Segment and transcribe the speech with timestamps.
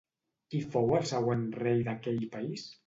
[0.53, 2.71] Qui fou el següent rei d'aquell país?